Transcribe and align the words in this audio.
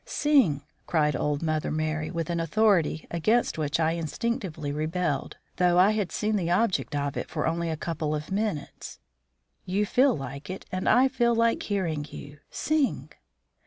"Sing!" 0.03 0.63
cried 0.87 1.15
old 1.15 1.43
Mother 1.43 1.69
Merry, 1.69 2.09
with 2.09 2.31
an 2.31 2.39
authority 2.39 3.05
against 3.11 3.59
which 3.59 3.79
I 3.79 3.91
instinctively 3.91 4.71
rebelled, 4.71 5.37
though 5.57 5.77
I 5.77 5.91
had 5.91 6.11
seen 6.11 6.37
the 6.37 6.49
object 6.49 6.95
of 6.95 7.15
it 7.17 7.29
for 7.29 7.45
only 7.45 7.69
a 7.69 7.77
couple 7.77 8.15
of 8.15 8.31
minutes. 8.31 8.97
"You 9.63 9.85
feel 9.85 10.17
like 10.17 10.49
it, 10.49 10.65
and 10.71 10.89
I 10.89 11.07
feel 11.07 11.35
like 11.35 11.61
hearing 11.61 12.07
you. 12.09 12.39
SING!" 12.49 13.11